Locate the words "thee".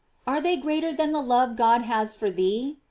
2.31-2.79